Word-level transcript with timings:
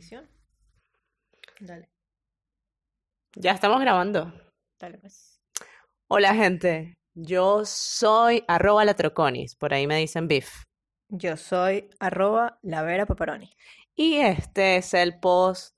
edición. 0.00 0.26
Dale, 1.60 1.90
Ya 3.36 3.52
estamos 3.52 3.80
grabando. 3.80 4.32
dale 4.78 4.96
pues. 4.98 5.42
Hola, 6.08 6.34
gente. 6.34 6.96
Yo 7.14 7.66
soy 7.66 8.42
arroba 8.48 8.84
la 8.86 8.94
troconis. 8.94 9.56
Por 9.56 9.74
ahí 9.74 9.86
me 9.86 9.96
dicen 9.98 10.26
beef. 10.26 10.64
Yo 11.08 11.36
soy 11.36 11.90
arroba 11.98 12.58
la 12.62 12.82
Vera 12.82 13.04
Paparoni. 13.04 13.52
Y 13.94 14.16
este 14.16 14.78
es 14.78 14.94
el 14.94 15.20
post 15.20 15.74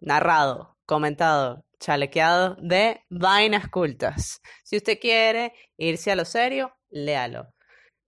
narrado, 0.00 0.78
comentado, 0.86 1.66
chalequeado 1.80 2.56
de 2.62 3.02
Vainas 3.10 3.68
Cultas. 3.68 4.40
Si 4.62 4.78
usted 4.78 4.98
quiere 4.98 5.52
irse 5.76 6.10
a 6.12 6.16
lo 6.16 6.24
serio, 6.24 6.74
léalo. 6.88 7.52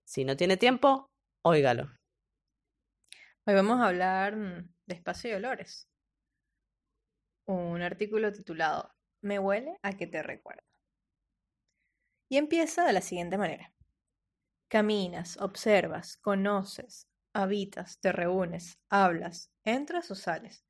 Si 0.06 0.24
no 0.24 0.34
tiene 0.36 0.56
tiempo, 0.56 1.10
óigalo. 1.44 1.90
Hoy 3.44 3.54
vamos 3.54 3.80
a 3.80 3.88
hablar 3.88 4.36
mm, 4.36 4.75
de 4.86 4.94
espacio 4.94 5.30
y 5.30 5.34
olores. 5.34 5.88
Un 7.46 7.82
artículo 7.82 8.32
titulado 8.32 8.92
Me 9.22 9.38
huele 9.38 9.78
a 9.82 9.92
que 9.92 10.06
te 10.06 10.22
recuerda. 10.22 10.64
Y 12.28 12.38
empieza 12.38 12.84
de 12.84 12.92
la 12.92 13.00
siguiente 13.00 13.38
manera. 13.38 13.72
Caminas, 14.68 15.36
observas, 15.36 16.16
conoces, 16.16 17.06
habitas, 17.32 18.00
te 18.00 18.10
reúnes, 18.10 18.78
hablas, 18.90 19.50
entras 19.64 20.10
o 20.10 20.16
sales. 20.16 20.64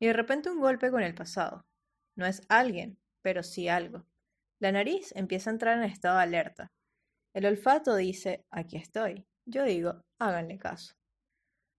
Y 0.00 0.06
de 0.06 0.14
repente 0.14 0.50
un 0.50 0.60
golpe 0.60 0.90
con 0.90 1.02
el 1.02 1.14
pasado. 1.14 1.66
No 2.16 2.26
es 2.26 2.42
alguien, 2.48 2.98
pero 3.22 3.42
sí 3.42 3.68
algo. 3.68 4.06
La 4.58 4.72
nariz 4.72 5.12
empieza 5.16 5.50
a 5.50 5.52
entrar 5.52 5.78
en 5.78 5.84
estado 5.84 6.16
de 6.16 6.22
alerta. 6.22 6.72
El 7.34 7.46
olfato 7.46 7.94
dice, 7.96 8.46
aquí 8.50 8.76
estoy. 8.76 9.26
Yo 9.46 9.64
digo, 9.64 10.02
háganle 10.18 10.58
caso. 10.58 10.94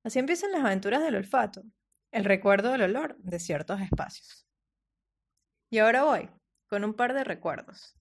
Así 0.03 0.19
empiezan 0.19 0.51
las 0.51 0.63
aventuras 0.63 1.01
del 1.01 1.15
olfato, 1.15 1.63
el 2.13 2.25
recuerdo 2.25 2.71
del 2.71 2.83
olor 2.83 3.17
de 3.17 3.39
ciertos 3.39 3.81
espacios. 3.81 4.45
Y 5.71 5.79
ahora 5.79 6.03
voy, 6.03 6.29
con 6.67 6.83
un 6.83 6.93
par 6.93 7.15
de 7.15 7.23
recuerdos. 7.23 7.95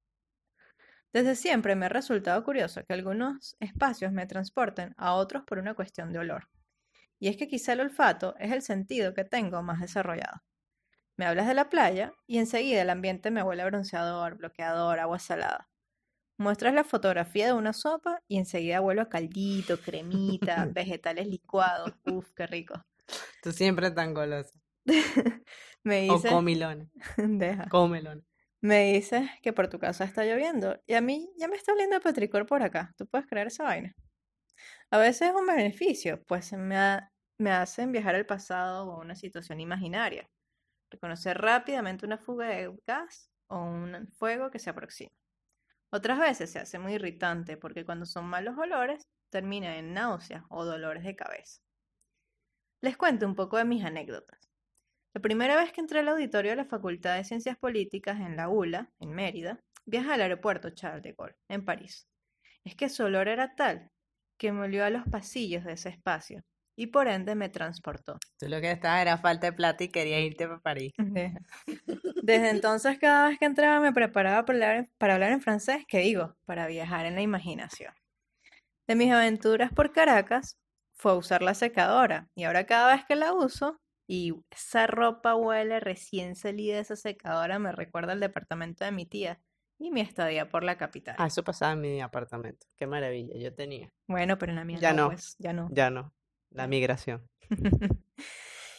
Desde 1.14 1.34
siempre 1.34 1.76
me 1.76 1.86
ha 1.86 1.88
resultado 1.88 2.44
curioso 2.44 2.84
que 2.84 2.92
algunos 2.92 3.56
espacios 3.58 4.12
me 4.12 4.26
transporten 4.26 4.94
a 4.98 5.14
otros 5.14 5.44
por 5.44 5.58
una 5.58 5.74
cuestión 5.74 6.12
de 6.12 6.18
olor. 6.18 6.48
Y 7.18 7.28
es 7.28 7.38
que 7.38 7.48
quizá 7.48 7.72
el 7.72 7.80
olfato 7.80 8.34
es 8.38 8.52
el 8.52 8.60
sentido 8.60 9.14
que 9.14 9.24
tengo 9.24 9.62
más 9.62 9.80
desarrollado. 9.80 10.42
Me 11.16 11.24
hablas 11.24 11.46
de 11.46 11.54
la 11.54 11.70
playa 11.70 12.12
y 12.26 12.36
enseguida 12.36 12.82
el 12.82 12.90
ambiente 12.90 13.30
me 13.30 13.42
huele 13.42 13.62
a 13.62 13.66
bronceador, 13.66 14.36
bloqueador, 14.36 14.98
agua 14.98 15.18
salada. 15.18 15.70
Muestras 16.36 16.74
la 16.74 16.84
fotografía 16.84 17.46
de 17.46 17.52
una 17.54 17.72
sopa 17.72 18.20
y 18.28 18.36
enseguida 18.36 18.80
vuelvo 18.80 19.02
a 19.02 19.08
caldito, 19.08 19.78
cremita, 19.80 20.66
vegetales 20.74 21.28
licuados. 21.28 21.94
Uf, 22.04 22.32
qué 22.34 22.46
rico. 22.46 22.82
Tú 23.42 23.52
siempre 23.52 23.90
tan 23.90 24.14
golosa. 24.14 24.58
Me 25.84 26.08
O 26.10 26.14
dices, 26.14 26.30
comilona. 26.30 26.88
deja. 27.16 27.68
Cómelona. 27.68 28.22
Me 28.60 28.92
dices 28.92 29.28
que 29.42 29.52
por 29.52 29.68
tu 29.68 29.78
casa 29.80 30.04
está 30.04 30.24
lloviendo 30.24 30.80
y 30.86 30.94
a 30.94 31.00
mí 31.00 31.28
ya 31.36 31.48
me 31.48 31.56
está 31.56 31.72
oliendo 31.72 31.96
a 31.96 32.00
petricor 32.00 32.46
por 32.46 32.62
acá. 32.62 32.92
¿Tú 32.96 33.06
puedes 33.08 33.26
creer 33.26 33.48
esa 33.48 33.64
vaina? 33.64 33.92
A 34.90 34.98
veces 34.98 35.30
es 35.30 35.34
un 35.34 35.46
beneficio, 35.46 36.22
pues 36.24 36.52
me, 36.52 36.76
ha- 36.76 37.10
me 37.38 37.50
hacen 37.50 37.90
viajar 37.90 38.14
al 38.14 38.26
pasado 38.26 38.86
o 38.86 38.92
a 38.92 38.98
una 39.00 39.16
situación 39.16 39.58
imaginaria. 39.58 40.28
Reconocer 40.90 41.38
rápidamente 41.38 42.06
una 42.06 42.18
fuga 42.18 42.46
de 42.48 42.72
gas 42.86 43.30
o 43.48 43.58
un 43.64 44.08
fuego 44.12 44.50
que 44.50 44.60
se 44.60 44.70
aproxima. 44.70 45.10
Otras 45.90 46.18
veces 46.20 46.50
se 46.52 46.60
hace 46.60 46.78
muy 46.78 46.94
irritante 46.94 47.56
porque 47.56 47.84
cuando 47.84 48.06
son 48.06 48.26
malos 48.26 48.56
olores 48.58 49.08
termina 49.30 49.76
en 49.78 49.94
náuseas 49.94 50.44
o 50.50 50.64
dolores 50.64 51.02
de 51.04 51.16
cabeza. 51.16 51.60
Les 52.82 52.96
cuento 52.96 53.26
un 53.26 53.36
poco 53.36 53.58
de 53.58 53.64
mis 53.64 53.84
anécdotas. 53.84 54.40
La 55.14 55.20
primera 55.20 55.54
vez 55.54 55.72
que 55.72 55.80
entré 55.80 56.00
al 56.00 56.08
auditorio 56.08 56.50
de 56.50 56.56
la 56.56 56.64
Facultad 56.64 57.16
de 57.16 57.22
Ciencias 57.22 57.56
Políticas 57.56 58.18
en 58.18 58.36
la 58.36 58.48
ULA, 58.48 58.90
en 58.98 59.10
Mérida, 59.10 59.60
viajé 59.86 60.14
al 60.14 60.22
aeropuerto 60.22 60.70
Charles 60.70 61.04
de 61.04 61.12
Gaulle, 61.12 61.36
en 61.48 61.64
París. 61.64 62.08
Es 62.64 62.74
que 62.74 62.88
su 62.88 63.04
olor 63.04 63.28
era 63.28 63.54
tal 63.54 63.88
que 64.36 64.50
me 64.50 64.62
olió 64.62 64.84
a 64.84 64.90
los 64.90 65.04
pasillos 65.04 65.62
de 65.62 65.74
ese 65.74 65.90
espacio 65.90 66.42
y 66.74 66.88
por 66.88 67.06
ende 67.06 67.36
me 67.36 67.48
transportó. 67.48 68.18
Tú 68.36 68.48
lo 68.48 68.60
que 68.60 68.72
estabas 68.72 69.02
era 69.02 69.16
falta 69.16 69.46
de 69.46 69.52
plata 69.52 69.84
y 69.84 69.88
querías 69.88 70.22
irte 70.22 70.48
para 70.48 70.58
París. 70.58 70.92
Desde 72.24 72.50
entonces, 72.50 72.98
cada 72.98 73.28
vez 73.28 73.38
que 73.38 73.44
entraba 73.44 73.78
me 73.78 73.92
preparaba 73.92 74.44
para 74.44 74.58
hablar, 74.58 74.88
para 74.98 75.14
hablar 75.14 75.30
en 75.30 75.40
francés, 75.40 75.84
que 75.86 75.98
digo, 75.98 76.34
para 76.46 76.66
viajar 76.66 77.06
en 77.06 77.14
la 77.14 77.22
imaginación. 77.22 77.94
De 78.88 78.96
mis 78.96 79.12
aventuras 79.12 79.72
por 79.72 79.92
Caracas 79.92 80.58
fue 80.94 81.16
usar 81.16 81.42
la 81.42 81.54
secadora 81.54 82.28
y 82.34 82.44
ahora 82.44 82.66
cada 82.66 82.94
vez 82.94 83.04
que 83.06 83.16
la 83.16 83.32
uso 83.32 83.80
y 84.06 84.34
esa 84.50 84.86
ropa 84.86 85.34
huele 85.34 85.80
recién 85.80 86.36
salida 86.36 86.74
de 86.74 86.80
esa 86.80 86.96
secadora 86.96 87.58
me 87.58 87.72
recuerda 87.72 88.12
al 88.12 88.20
departamento 88.20 88.84
de 88.84 88.92
mi 88.92 89.06
tía 89.06 89.40
y 89.78 89.90
mi 89.90 90.00
estadía 90.00 90.48
por 90.48 90.62
la 90.64 90.76
capital. 90.76 91.16
Ah, 91.18 91.26
eso 91.26 91.42
pasaba 91.42 91.72
en 91.72 91.80
mi 91.80 92.00
apartamento. 92.00 92.66
Qué 92.76 92.86
maravilla. 92.86 93.34
Yo 93.36 93.52
tenía. 93.52 93.92
Bueno, 94.06 94.38
pero 94.38 94.52
en 94.52 94.56
la 94.56 94.64
mía 94.64 94.78
Ya 94.80 94.92
no, 94.92 95.04
no. 95.04 95.08
pues, 95.08 95.34
ya 95.38 95.52
no. 95.52 95.68
Ya 95.72 95.90
no. 95.90 96.12
La 96.50 96.66
migración. 96.68 97.26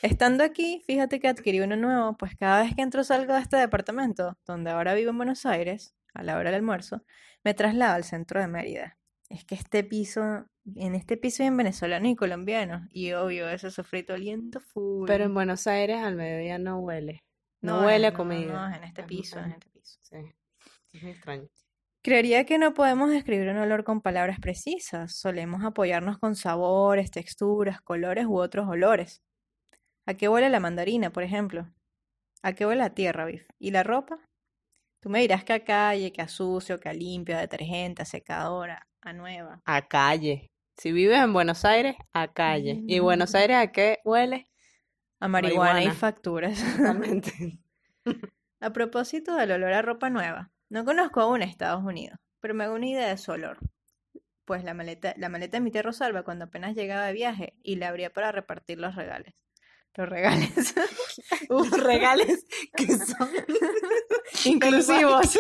Estando 0.02 0.44
aquí, 0.44 0.84
fíjate 0.86 1.20
que 1.20 1.28
adquirí 1.30 1.62
uno 1.62 1.76
nuevo, 1.78 2.16
pues 2.18 2.36
cada 2.36 2.64
vez 2.64 2.76
que 2.76 2.82
entro 2.82 3.04
salgo 3.04 3.34
de 3.34 3.40
este 3.40 3.58
departamento, 3.58 4.38
donde 4.46 4.70
ahora 4.72 4.94
vivo 4.94 5.12
en 5.12 5.18
Buenos 5.18 5.46
Aires, 5.46 5.96
a 6.14 6.24
la 6.24 6.38
hora 6.38 6.50
del 6.52 6.56
almuerzo, 6.56 7.04
me 7.44 7.54
traslado 7.54 7.96
al 7.96 8.04
centro 8.04 8.40
de 8.42 8.48
Mérida. 8.48 8.98
Es 9.34 9.46
que 9.46 9.56
este 9.56 9.84
piso, 9.84 10.46
en 10.76 10.94
este 10.94 11.18
piso 11.18 11.42
hay 11.42 11.48
en 11.48 11.58
venezolano 11.58 12.08
y 12.08 12.16
colombiano, 12.16 12.88
y 12.92 13.14
obvio, 13.14 13.50
ese 13.50 13.72
sofrito 13.72 14.14
oliendo 14.14 14.60
full. 14.60 15.08
Pero 15.08 15.24
en 15.24 15.34
Buenos 15.34 15.66
Aires 15.66 15.98
al 16.04 16.16
mediodía 16.16 16.60
no 16.60 16.78
huele. 16.78 17.24
No, 17.60 17.82
No, 17.82 17.88
huele 17.88 18.08
a 18.08 18.14
comida. 18.14 18.70
no, 18.70 18.76
en 18.76 18.84
este 18.84 19.02
Es 19.02 19.08
piso, 19.08 19.40
en 19.40 19.52
este 19.54 19.70
piso. 19.72 19.98
Sí. 20.04 20.18
Es 20.94 21.02
muy 21.02 21.12
extraño. 21.14 21.48
Creería 22.04 22.46
que 22.46 22.60
no 22.60 22.76
podemos 22.76 23.10
describir 23.10 23.50
un 23.50 23.58
olor 23.58 23.84
con 23.84 24.02
palabras 24.02 24.40
precisas. 24.40 25.16
Solemos 25.16 25.64
apoyarnos 25.64 26.20
con 26.20 26.36
sabores, 26.36 27.10
texturas, 27.10 27.82
colores 27.82 28.26
u 28.28 28.38
otros 28.38 28.68
olores. 28.68 29.24
¿A 30.06 30.14
qué 30.14 30.30
huele 30.30 30.50
la 30.50 30.60
mandarina, 30.60 31.12
por 31.12 31.24
ejemplo? 31.24 31.74
¿A 32.44 32.54
qué 32.54 32.68
huele 32.68 32.82
la 32.82 32.94
tierra, 32.94 33.26
Biff? 33.26 33.48
¿Y 33.58 33.72
la 33.72 33.82
ropa? 33.82 34.20
Tú 35.00 35.10
me 35.10 35.22
dirás 35.22 35.44
que 35.44 35.54
a 35.54 35.64
calle, 35.64 36.12
que 36.12 36.22
a 36.22 36.28
sucio, 36.28 36.80
que 36.80 36.90
a 36.90 36.94
limpio, 36.94 37.36
a 37.36 37.42
detergente, 37.42 38.04
a 38.04 38.06
secadora, 38.06 38.86
a 39.04 39.14
nueva. 39.14 39.62
A 39.66 39.88
calle. 39.88 40.52
Si 40.78 40.92
vives 40.92 41.20
en 41.20 41.34
Buenos 41.34 41.66
Aires, 41.66 41.96
a 42.14 42.34
calle. 42.34 42.82
¿Y 42.88 43.00
Buenos 43.00 43.34
Mm. 43.34 43.38
Aires 43.38 43.58
a 43.58 43.72
qué 43.72 44.00
huele? 44.04 44.50
A 45.20 45.28
marihuana 45.28 45.72
y 45.82 45.86
Marihuana. 45.86 45.94
facturas. 46.00 46.60
Totalmente. 46.78 47.60
A 48.60 48.70
propósito 48.72 49.36
del 49.36 49.52
olor 49.52 49.74
a 49.74 49.82
ropa 49.82 50.10
nueva, 50.10 50.50
no 50.70 50.86
conozco 50.86 51.20
aún 51.20 51.42
a 51.42 51.46
Estados 51.46 51.84
Unidos, 51.84 52.18
pero 52.40 52.54
me 52.54 52.64
hago 52.64 52.76
una 52.76 52.88
idea 52.88 53.10
de 53.10 53.18
su 53.18 53.32
olor. 53.34 53.58
Pues 54.46 54.64
la 54.64 54.74
maleta, 54.74 55.14
la 55.18 55.28
maleta 55.28 55.58
de 55.58 55.62
mi 55.62 55.70
tía 55.72 55.82
Rosalba 55.82 56.24
cuando 56.24 56.46
apenas 56.46 56.74
llegaba 56.74 57.06
de 57.06 57.12
viaje 57.14 57.54
y 57.62 57.76
la 57.76 57.90
abría 57.90 58.12
para 58.12 58.32
repartir 58.32 58.80
los 58.80 58.96
regales. 58.96 59.34
Los 59.96 60.08
regales. 60.10 60.74
Los 61.50 61.72
regales 61.72 62.46
que 62.76 62.88
son 62.88 63.30
inclusivos. 64.46 65.38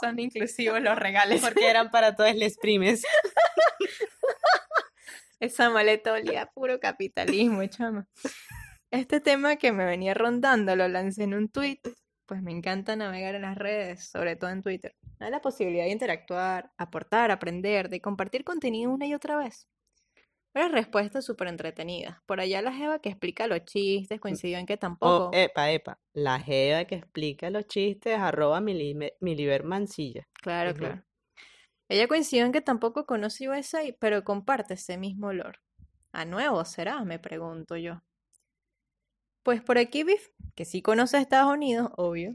Son 0.00 0.18
inclusivos 0.18 0.80
los 0.80 0.98
regales. 0.98 1.40
Porque 1.40 1.68
eran 1.68 1.90
para 1.90 2.16
todos 2.16 2.34
les 2.34 2.58
primes. 2.58 3.02
Esa 5.40 5.70
maleta 5.70 6.12
olía 6.12 6.46
puro 6.46 6.80
capitalismo, 6.80 7.64
chama. 7.66 8.06
Este 8.90 9.20
tema 9.20 9.56
que 9.56 9.72
me 9.72 9.84
venía 9.84 10.14
rondando 10.14 10.76
lo 10.76 10.86
lancé 10.88 11.22
en 11.22 11.34
un 11.34 11.48
tweet, 11.48 11.80
pues 12.26 12.42
me 12.42 12.52
encanta 12.52 12.94
navegar 12.94 13.34
en 13.34 13.42
las 13.42 13.56
redes, 13.56 14.10
sobre 14.10 14.36
todo 14.36 14.50
en 14.50 14.62
Twitter. 14.62 14.94
Da 15.18 15.30
la 15.30 15.40
posibilidad 15.40 15.84
de 15.84 15.92
interactuar, 15.92 16.70
aportar, 16.76 17.30
aprender, 17.30 17.88
de 17.88 18.00
compartir 18.00 18.44
contenido 18.44 18.90
una 18.90 19.06
y 19.06 19.14
otra 19.14 19.36
vez. 19.36 19.66
Varias 20.52 20.72
respuestas 20.72 21.24
súper 21.24 21.46
entretenidas. 21.48 22.18
Por 22.26 22.40
allá 22.40 22.60
la 22.60 22.72
Jeva 22.72 22.98
que 22.98 23.08
explica 23.08 23.46
los 23.46 23.64
chistes 23.64 24.20
coincidió 24.20 24.58
en 24.58 24.66
que 24.66 24.76
tampoco. 24.76 25.26
Oh, 25.26 25.30
epa, 25.32 25.70
epa. 25.70 26.00
La 26.12 26.40
jeva 26.40 26.84
que 26.86 26.96
explica 26.96 27.50
los 27.50 27.66
chistes, 27.66 28.18
arroba 28.18 28.60
Miliber 28.60 29.62
Mancilla. 29.62 30.28
Claro, 30.42 30.74
claro. 30.74 31.04
Ella 31.88 32.08
coincidió 32.08 32.44
en 32.46 32.52
que 32.52 32.60
tampoco 32.60 33.06
conoce 33.06 33.48
USA, 33.48 33.80
pero 34.00 34.24
comparte 34.24 34.74
ese 34.74 34.98
mismo 34.98 35.28
olor. 35.28 35.60
¿A 36.12 36.24
nuevo 36.24 36.64
será? 36.64 37.04
Me 37.04 37.20
pregunto 37.20 37.76
yo. 37.76 38.02
Pues 39.44 39.62
por 39.62 39.78
aquí 39.78 40.02
Biff, 40.02 40.28
que 40.54 40.64
sí 40.64 40.82
conoce 40.82 41.16
a 41.16 41.20
Estados 41.20 41.52
Unidos, 41.52 41.90
obvio, 41.96 42.34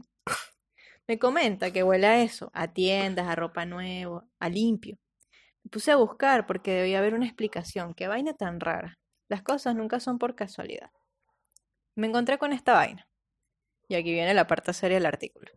me 1.06 1.18
comenta 1.18 1.70
que 1.70 1.82
huele 1.82 2.06
a 2.06 2.22
eso, 2.22 2.50
a 2.52 2.72
tiendas, 2.72 3.28
a 3.28 3.36
ropa 3.36 3.64
nueva, 3.64 4.26
a 4.40 4.48
limpio. 4.48 4.98
Puse 5.70 5.90
a 5.90 5.96
buscar 5.96 6.46
porque 6.46 6.72
debía 6.72 6.98
haber 6.98 7.14
una 7.14 7.26
explicación. 7.26 7.94
Qué 7.94 8.08
vaina 8.08 8.34
tan 8.34 8.60
rara. 8.60 8.98
Las 9.28 9.42
cosas 9.42 9.74
nunca 9.74 10.00
son 10.00 10.18
por 10.18 10.34
casualidad. 10.34 10.90
Me 11.96 12.06
encontré 12.06 12.38
con 12.38 12.52
esta 12.52 12.74
vaina. 12.74 13.08
Y 13.88 13.94
aquí 13.94 14.12
viene 14.12 14.34
la 14.34 14.46
parte 14.46 14.72
seria 14.72 14.96
del 14.96 15.06
artículo. 15.06 15.50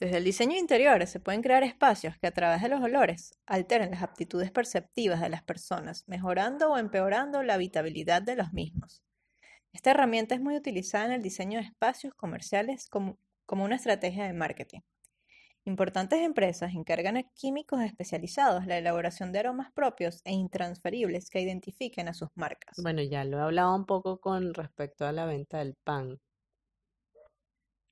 Desde 0.00 0.18
el 0.18 0.24
diseño 0.24 0.56
interior 0.56 1.04
se 1.08 1.18
pueden 1.18 1.42
crear 1.42 1.64
espacios 1.64 2.16
que 2.18 2.28
a 2.28 2.30
través 2.30 2.62
de 2.62 2.68
los 2.68 2.80
olores 2.80 3.32
alteren 3.46 3.90
las 3.90 4.02
aptitudes 4.02 4.52
perceptivas 4.52 5.20
de 5.20 5.28
las 5.28 5.42
personas, 5.42 6.04
mejorando 6.06 6.70
o 6.70 6.78
empeorando 6.78 7.42
la 7.42 7.54
habitabilidad 7.54 8.22
de 8.22 8.36
los 8.36 8.52
mismos. 8.52 9.02
Esta 9.72 9.90
herramienta 9.90 10.36
es 10.36 10.40
muy 10.40 10.56
utilizada 10.56 11.06
en 11.06 11.12
el 11.12 11.22
diseño 11.22 11.58
de 11.58 11.66
espacios 11.66 12.14
comerciales 12.14 12.88
como, 12.88 13.18
como 13.44 13.64
una 13.64 13.76
estrategia 13.76 14.24
de 14.24 14.32
marketing. 14.32 14.80
Importantes 15.68 16.18
empresas 16.18 16.74
encargan 16.74 17.16
a 17.16 17.22
químicos 17.22 17.80
especializados 17.82 18.66
la 18.66 18.76
elaboración 18.76 19.30
de 19.30 19.38
aromas 19.38 19.70
propios 19.72 20.20
e 20.24 20.32
intransferibles 20.32 21.30
que 21.30 21.40
identifiquen 21.40 22.08
a 22.08 22.12
sus 22.14 22.30
marcas. 22.34 22.76
Bueno, 22.78 23.02
ya 23.02 23.26
lo 23.26 23.36
he 23.36 23.40
hablado 23.42 23.76
un 23.76 23.84
poco 23.84 24.20
con 24.22 24.54
respecto 24.54 25.04
a 25.04 25.12
la 25.12 25.26
venta 25.26 25.58
del 25.58 25.74
pan. 25.84 26.18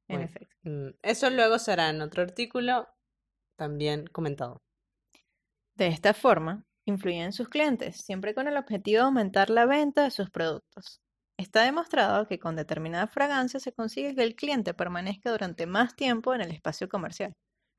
En 0.08 0.20
Bueno, 0.20 0.24
efecto. 0.24 0.56
mm, 0.64 0.88
Eso 1.02 1.30
luego 1.30 1.58
será 1.60 1.90
en 1.90 2.00
otro 2.02 2.22
artículo 2.22 2.88
también 3.56 4.06
comentado. 4.08 4.62
De 5.74 5.86
esta 5.86 6.12
forma, 6.12 6.66
influyen 6.86 7.22
en 7.22 7.32
sus 7.32 7.48
clientes, 7.48 7.98
siempre 7.98 8.34
con 8.34 8.48
el 8.48 8.56
objetivo 8.56 8.98
de 9.00 9.04
aumentar 9.06 9.48
la 9.48 9.64
venta 9.64 10.02
de 10.04 10.10
sus 10.10 10.28
productos. 10.30 11.00
Está 11.38 11.62
demostrado 11.62 12.26
que 12.26 12.38
con 12.38 12.56
determinada 12.56 13.06
fragancia 13.06 13.60
se 13.60 13.72
consigue 13.72 14.14
que 14.14 14.22
el 14.22 14.34
cliente 14.34 14.74
permanezca 14.74 15.30
durante 15.30 15.66
más 15.66 15.94
tiempo 15.94 16.34
en 16.34 16.40
el 16.40 16.50
espacio 16.50 16.88
comercial. 16.88 17.32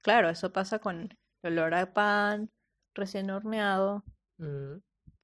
Claro, 0.07 0.29
eso 0.29 0.53
pasa 0.53 0.79
con 0.79 1.09
el 1.43 1.59
olor 1.59 1.73
a 1.73 1.93
pan 1.93 2.49
recién 2.95 3.29
horneado, 3.29 4.05
Mm, 4.37 4.77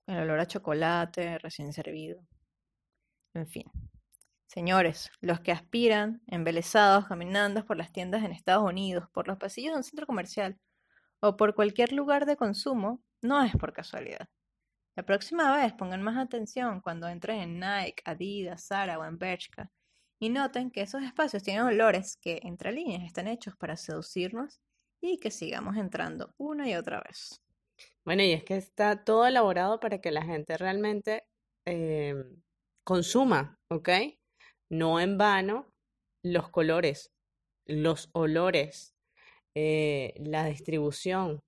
el 0.08 0.18
olor 0.18 0.42
a 0.42 0.46
chocolate 0.46 1.38
recién 1.38 1.72
servido. 1.72 2.22
En 3.34 3.48
fin. 3.48 3.64
Señores, 4.48 5.10
los 5.22 5.40
que 5.40 5.54
aspiran, 5.54 6.22
embelesados, 6.28 7.08
caminando 7.08 7.66
por 7.66 7.78
las 7.78 7.94
tiendas 7.94 8.26
en 8.26 8.34
Estados 8.34 8.66
Unidos, 8.70 9.08
por 9.14 9.30
los 9.30 9.38
pasillos 9.38 9.72
de 9.74 9.78
un 9.78 9.84
centro 9.86 10.06
comercial 10.06 10.60
o 11.22 11.38
por 11.38 11.56
cualquier 11.56 11.94
lugar 11.94 12.26
de 12.26 12.36
consumo, 12.36 13.02
no 13.22 13.42
es 13.42 13.56
por 13.56 13.72
casualidad. 13.72 14.28
La 14.98 15.04
próxima 15.04 15.56
vez 15.56 15.72
pongan 15.74 16.04
más 16.04 16.18
atención 16.18 16.82
cuando 16.82 17.08
entren 17.08 17.40
en 17.40 17.60
Nike, 17.62 18.04
Adidas, 18.04 18.68
Zara 18.68 19.00
o 19.00 19.06
en 19.06 19.18
Bershka 19.18 19.72
y 20.20 20.30
noten 20.30 20.72
que 20.72 20.82
esos 20.82 21.04
espacios 21.04 21.44
tienen 21.44 21.64
olores 21.64 22.18
que, 22.22 22.42
entre 22.44 22.74
líneas, 22.74 23.04
están 23.04 23.30
hechos 23.30 23.56
para 23.56 23.78
seducirnos 23.78 24.60
y 25.04 25.20
que 25.20 25.32
sigamos 25.32 25.78
entrando 25.78 26.34
una 26.38 26.70
y 26.70 26.76
otra 26.76 27.02
vez. 27.02 27.42
Bueno, 28.06 28.24
y 28.24 28.32
es 28.32 28.44
que 28.44 28.58
está 28.58 29.04
todo 29.04 29.26
elaborado 29.26 29.80
para 29.80 30.00
que 30.02 30.12
la 30.12 30.24
gente 30.24 30.58
realmente 30.58 31.24
eh, 31.66 32.16
consuma, 32.84 33.56
¿ok? 33.70 33.90
No 34.70 35.00
en 35.00 35.18
vano 35.18 35.70
los 36.24 36.50
colores, 36.50 37.12
los 37.68 38.10
olores, 38.14 38.96
eh, 39.56 40.14
la 40.18 40.46
distribución. 40.46 41.40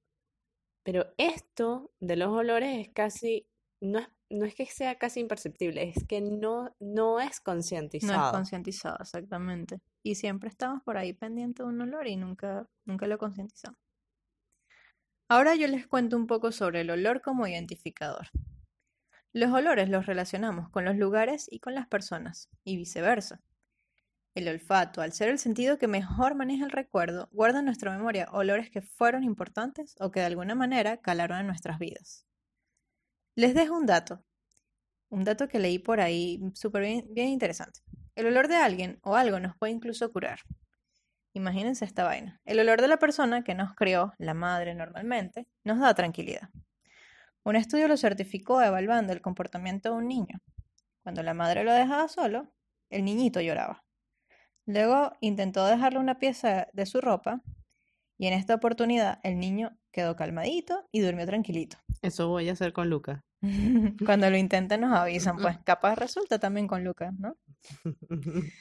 Pero 0.83 1.13
esto 1.17 1.91
de 1.99 2.15
los 2.15 2.29
olores 2.29 2.87
es 2.87 2.93
casi, 2.93 3.47
no 3.81 3.99
es, 3.99 4.09
no 4.31 4.45
es 4.45 4.55
que 4.55 4.65
sea 4.67 4.95
casi 4.97 5.19
imperceptible, 5.21 5.83
es 5.83 6.05
que 6.07 6.21
no, 6.21 6.75
no 6.79 7.19
es 7.19 7.41
No 8.01 8.13
es 8.15 8.23
concientizado. 8.23 8.29
concientizado, 8.29 8.97
exactamente. 9.01 9.81
Y 10.05 10.13
siempre 10.13 10.49
estamos 10.49 10.83
por 10.83 10.97
ahí 10.97 11.13
pendientes 11.13 11.65
de 11.65 11.71
un 11.71 11.81
olor 11.81 12.05
y 12.07 12.15
nunca, 12.15 12.69
nunca 12.85 13.07
lo 13.07 13.17
concientizamos. 13.17 13.79
Ahora 15.27 15.55
yo 15.55 15.67
les 15.67 15.87
cuento 15.87 16.15
un 16.15 16.27
poco 16.27 16.51
sobre 16.51 16.81
el 16.81 16.91
olor 16.91 17.23
como 17.23 17.47
identificador. 17.47 18.27
Los 19.33 19.51
olores 19.51 19.89
los 19.89 20.05
relacionamos 20.05 20.69
con 20.69 20.85
los 20.85 20.95
lugares 20.95 21.47
y 21.49 21.59
con 21.59 21.73
las 21.73 21.87
personas, 21.87 22.51
y 22.63 22.77
viceversa. 22.77 23.41
El 24.35 24.47
olfato, 24.47 25.01
al 25.01 25.11
ser 25.11 25.29
el 25.29 25.39
sentido 25.39 25.79
que 25.79 25.87
mejor 25.87 26.35
maneja 26.35 26.65
el 26.65 26.71
recuerdo, 26.71 27.27
guarda 27.31 27.57
en 27.57 27.65
nuestra 27.65 27.89
memoria 27.89 28.29
olores 28.31 28.69
que 28.69 28.83
fueron 28.83 29.23
importantes 29.23 29.95
o 29.99 30.11
que 30.11 30.19
de 30.19 30.27
alguna 30.27 30.53
manera 30.53 30.97
calaron 30.97 31.39
en 31.39 31.47
nuestras 31.47 31.79
vidas. 31.79 32.27
Les 33.33 33.55
dejo 33.55 33.75
un 33.75 33.87
dato, 33.87 34.23
un 35.09 35.23
dato 35.23 35.47
que 35.47 35.57
leí 35.57 35.79
por 35.79 35.99
ahí 35.99 36.39
súper 36.53 37.03
bien 37.07 37.29
interesante. 37.29 37.79
El 38.15 38.27
olor 38.27 38.47
de 38.47 38.55
alguien 38.55 38.99
o 39.03 39.15
algo 39.17 39.39
nos 39.39 39.57
puede 39.57 39.73
incluso 39.73 40.11
curar. 40.11 40.39
Imagínense 41.33 41.83
esta 41.83 42.05
vaina. 42.05 42.39
El 42.45 42.61
olor 42.61 42.81
de 42.81 42.87
la 42.87 42.97
persona 42.97 43.43
que 43.43 43.55
nos 43.55 43.75
crió, 43.75 44.13
la 44.17 44.33
madre 44.33 44.73
normalmente, 44.73 45.47
nos 45.65 45.79
da 45.79 45.93
tranquilidad. 45.93 46.49
Un 47.43 47.57
estudio 47.57 47.89
lo 47.89 47.97
certificó 47.97 48.61
evaluando 48.61 49.11
el 49.11 49.21
comportamiento 49.21 49.89
de 49.89 49.95
un 49.95 50.07
niño. 50.07 50.39
Cuando 51.03 51.23
la 51.23 51.33
madre 51.33 51.65
lo 51.65 51.73
dejaba 51.73 52.07
solo, 52.07 52.53
el 52.89 53.03
niñito 53.03 53.41
lloraba. 53.41 53.83
Luego 54.65 55.11
intentó 55.19 55.65
dejarle 55.65 55.99
una 55.99 56.17
pieza 56.17 56.67
de 56.71 56.85
su 56.85 57.01
ropa 57.01 57.41
y 58.17 58.27
en 58.27 58.33
esta 58.33 58.55
oportunidad 58.55 59.19
el 59.23 59.37
niño 59.37 59.77
quedó 59.91 60.15
calmadito 60.15 60.87
y 60.91 61.01
durmió 61.01 61.25
tranquilito. 61.25 61.77
Eso 62.01 62.29
voy 62.29 62.47
a 62.47 62.53
hacer 62.53 62.71
con 62.71 62.89
Luca. 62.89 63.25
Cuando 64.05 64.29
lo 64.29 64.37
intenten 64.37 64.81
nos 64.81 64.97
avisan, 64.97 65.37
pues 65.37 65.57
capaz 65.63 65.95
resulta 65.95 66.39
también 66.39 66.67
con 66.67 66.83
Lucas, 66.83 67.13
¿no? 67.17 67.37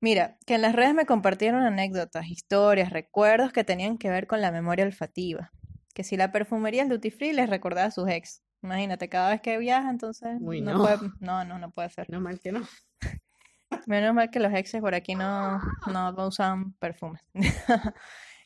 Mira, 0.00 0.36
que 0.46 0.54
en 0.54 0.62
las 0.62 0.74
redes 0.74 0.94
me 0.94 1.06
compartieron 1.06 1.62
anécdotas, 1.62 2.28
historias, 2.28 2.90
recuerdos 2.90 3.52
que 3.52 3.64
tenían 3.64 3.98
que 3.98 4.10
ver 4.10 4.26
con 4.26 4.40
la 4.40 4.52
memoria 4.52 4.84
olfativa. 4.84 5.50
Que 5.92 6.04
si 6.04 6.16
la 6.16 6.30
perfumería 6.30 6.82
el 6.82 6.88
duty 6.88 7.10
free 7.10 7.32
les 7.32 7.50
recordaba 7.50 7.88
a 7.88 7.90
sus 7.90 8.08
ex. 8.08 8.42
Imagínate, 8.62 9.08
cada 9.08 9.30
vez 9.30 9.40
que 9.40 9.58
viaja, 9.58 9.90
entonces 9.90 10.36
Uy, 10.40 10.60
no 10.60 10.74
no. 10.74 10.82
puede, 10.82 11.10
no, 11.20 11.44
no, 11.44 11.58
no 11.58 11.70
puede 11.70 11.90
ser. 11.90 12.08
No 12.10 12.20
mal 12.20 12.38
que 12.38 12.52
no. 12.52 12.62
Menos 13.86 14.14
mal 14.14 14.30
que 14.30 14.40
los 14.40 14.52
exes 14.52 14.80
por 14.80 14.94
aquí 14.94 15.14
no, 15.14 15.60
no 15.86 16.26
usan 16.26 16.74
perfumes. 16.74 17.22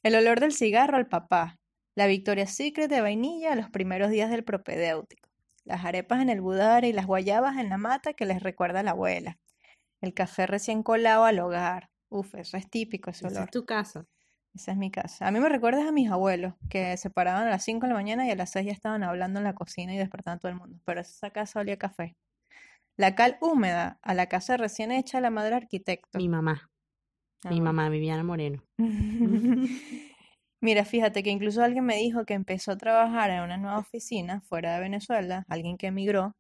El 0.03 0.15
olor 0.17 0.41
del 0.41 0.53
cigarro 0.53 0.97
al 0.97 1.07
papá. 1.07 1.59
La 1.95 2.07
Victoria's 2.07 2.55
Secret 2.55 2.89
de 2.91 3.03
vainilla 3.03 3.53
a 3.53 3.57
los 3.57 3.71
primeros 3.71 4.11
días 4.11 4.31
del 4.31 4.45
propedéutico. 4.45 5.22
Las 5.65 5.85
arepas 5.85 6.21
en 6.21 6.29
el 6.29 6.41
budar 6.41 6.85
y 6.85 6.93
las 6.93 7.07
guayabas 7.07 7.57
en 7.59 7.69
la 7.69 7.79
mata 7.79 8.13
que 8.15 8.27
les 8.27 8.43
recuerda 8.43 8.81
a 8.81 8.83
la 8.83 8.91
abuela. 8.93 9.39
El 10.01 10.15
café 10.15 10.47
recién 10.47 10.83
colado 10.83 11.25
al 11.25 11.39
hogar. 11.39 11.91
Uf, 12.09 12.35
eso 12.35 12.57
es 12.57 12.69
típico 12.69 13.11
ese 13.11 13.27
Esa 13.27 13.37
olor. 13.39 13.45
es 13.49 13.51
tu 13.53 13.65
casa. 13.65 14.07
Esa 14.55 14.73
es 14.73 14.77
mi 14.77 14.91
casa. 14.91 15.27
A 15.27 15.31
mí 15.31 15.41
me 15.41 15.49
recuerdas 15.49 15.87
a 15.87 15.93
mis 15.93 16.11
abuelos 16.11 16.55
que 16.69 16.97
se 16.99 17.09
paraban 17.09 17.47
a 17.47 17.51
las 17.51 17.65
5 17.65 17.87
de 17.87 17.89
la 17.89 17.95
mañana 17.95 18.27
y 18.27 18.31
a 18.31 18.37
las 18.37 18.51
6 18.51 18.67
ya 18.67 18.73
estaban 18.73 19.03
hablando 19.03 19.39
en 19.39 19.45
la 19.45 19.55
cocina 19.55 19.95
y 19.95 19.99
despertando 19.99 20.37
a 20.37 20.41
todo 20.41 20.53
el 20.53 20.59
mundo. 20.59 20.79
Pero 20.85 21.01
esa 21.01 21.31
casa 21.31 21.61
olía 21.61 21.75
a 21.75 21.79
café. 21.79 22.17
La 22.99 23.15
cal 23.15 23.39
húmeda 23.41 23.99
a 24.03 24.13
la 24.15 24.27
casa 24.27 24.57
recién 24.59 24.93
hecha 24.93 25.19
de 25.19 25.23
la 25.23 25.31
madre 25.31 25.55
arquitecto. 25.55 26.19
Mi 26.19 26.29
mamá, 26.29 26.71
mi 27.49 27.61
Ah. 27.61 27.63
mamá, 27.63 27.89
Viviana 27.89 28.23
Moreno. 28.25 28.63
Mira, 30.63 30.85
fíjate 30.85 31.23
que 31.23 31.31
incluso 31.31 31.63
alguien 31.63 31.85
me 31.85 31.97
dijo 31.97 32.25
que 32.25 32.35
empezó 32.35 32.73
a 32.73 32.79
trabajar 32.79 33.31
en 33.31 33.43
una 33.43 33.57
nueva 33.59 33.79
oficina 33.79 34.41
fuera 34.43 34.75
de 34.75 34.81
Venezuela, 34.81 35.45
alguien 35.49 35.77
que 35.77 35.89
emigró, 35.89 36.37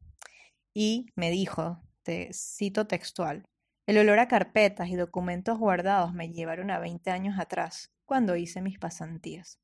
y 0.74 1.06
me 1.16 1.30
dijo, 1.30 1.82
te 2.04 2.30
cito 2.32 2.86
textual, 2.86 3.44
el 3.86 3.98
olor 3.98 4.18
a 4.20 4.28
carpetas 4.28 4.88
y 4.90 4.96
documentos 4.96 5.58
guardados 5.58 6.14
me 6.14 6.30
llevaron 6.32 6.70
a 6.70 6.78
20 6.78 7.10
años 7.10 7.38
atrás, 7.38 7.90
cuando 8.06 8.36
hice 8.36 8.62
mis 8.62 8.78
pasantías. 8.78 9.58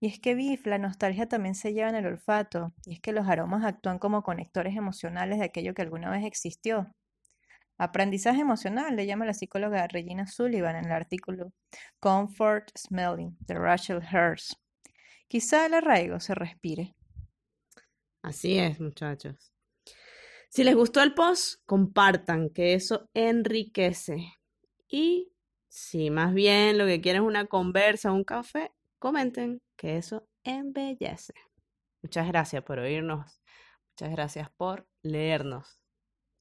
Y 0.00 0.08
es 0.08 0.20
que, 0.20 0.34
Biff, 0.34 0.66
la 0.66 0.78
nostalgia 0.78 1.28
también 1.28 1.54
se 1.54 1.72
lleva 1.72 1.90
en 1.90 1.96
el 1.96 2.06
olfato, 2.06 2.74
y 2.86 2.94
es 2.94 3.00
que 3.00 3.12
los 3.12 3.28
aromas 3.28 3.64
actúan 3.64 3.98
como 3.98 4.22
conectores 4.24 4.76
emocionales 4.76 5.38
de 5.38 5.46
aquello 5.46 5.74
que 5.74 5.82
alguna 5.82 6.10
vez 6.10 6.24
existió. 6.24 6.88
Aprendizaje 7.78 8.40
emocional, 8.40 8.96
le 8.96 9.06
llama 9.06 9.24
la 9.24 9.34
psicóloga 9.34 9.86
Regina 9.86 10.26
Sullivan 10.26 10.76
en 10.76 10.86
el 10.86 10.92
artículo 10.92 11.52
Comfort 12.00 12.70
Smelling 12.76 13.36
de 13.40 13.54
Rachel 13.54 13.98
Hurst. 13.98 14.54
Quizá 15.28 15.66
el 15.66 15.74
arraigo 15.74 16.18
se 16.18 16.34
respire. 16.34 16.96
Así 18.22 18.58
es, 18.58 18.80
muchachos. 18.80 19.52
Si 20.50 20.64
les 20.64 20.74
gustó 20.74 21.02
el 21.02 21.14
post, 21.14 21.62
compartan, 21.66 22.50
que 22.50 22.74
eso 22.74 23.08
enriquece. 23.14 24.32
Y 24.88 25.30
si 25.68 26.10
más 26.10 26.34
bien 26.34 26.78
lo 26.78 26.86
que 26.86 27.00
quieren 27.00 27.22
es 27.22 27.28
una 27.28 27.46
conversa, 27.46 28.10
un 28.10 28.24
café, 28.24 28.72
comenten, 28.98 29.60
que 29.76 29.98
eso 29.98 30.26
embellece. 30.42 31.34
Muchas 32.02 32.26
gracias 32.26 32.64
por 32.64 32.78
oírnos. 32.78 33.40
Muchas 33.90 34.10
gracias 34.10 34.50
por 34.56 34.88
leernos. 35.02 35.77